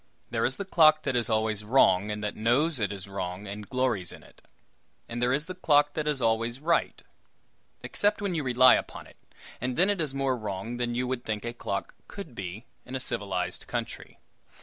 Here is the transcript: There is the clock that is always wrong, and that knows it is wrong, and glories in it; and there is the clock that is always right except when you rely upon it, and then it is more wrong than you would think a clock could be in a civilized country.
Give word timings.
There 0.31 0.45
is 0.45 0.55
the 0.55 0.65
clock 0.65 1.03
that 1.03 1.15
is 1.15 1.29
always 1.29 1.63
wrong, 1.63 2.09
and 2.09 2.23
that 2.23 2.35
knows 2.35 2.79
it 2.79 2.91
is 2.91 3.07
wrong, 3.07 3.45
and 3.45 3.69
glories 3.69 4.11
in 4.11 4.23
it; 4.23 4.41
and 5.07 5.21
there 5.21 5.31
is 5.31 5.45
the 5.45 5.53
clock 5.53 5.93
that 5.93 6.07
is 6.07 6.23
always 6.23 6.59
right 6.59 7.03
except 7.83 8.19
when 8.19 8.33
you 8.33 8.43
rely 8.43 8.73
upon 8.73 9.05
it, 9.05 9.17
and 9.61 9.77
then 9.77 9.91
it 9.91 10.01
is 10.01 10.15
more 10.15 10.35
wrong 10.35 10.77
than 10.77 10.95
you 10.95 11.05
would 11.07 11.23
think 11.23 11.45
a 11.45 11.53
clock 11.53 11.93
could 12.07 12.33
be 12.33 12.65
in 12.83 12.95
a 12.95 12.99
civilized 12.99 13.67
country. 13.67 14.17